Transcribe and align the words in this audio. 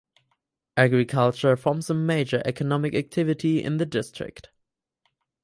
Agriculture 0.77 1.55
forms 1.55 1.85
the 1.85 1.93
major 1.93 2.41
economic 2.43 2.95
activity 2.95 3.63
in 3.63 3.77
the 3.77 3.85
district. 3.85 4.49